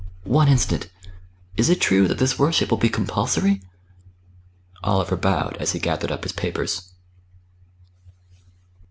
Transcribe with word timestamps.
"One 0.25 0.47
instant 0.47 0.89
is 1.57 1.69
it 1.69 1.79
true 1.79 2.07
that 2.07 2.17
this 2.17 2.39
worship 2.39 2.71
will 2.71 2.79
be 2.79 2.89
compulsory?" 2.89 3.61
Oliver 4.81 5.15
bowed 5.15 5.57
as 5.59 5.73
he 5.73 5.79
gathered 5.79 6.11
up 6.11 6.23
his 6.23 6.31
papers. 6.33 6.89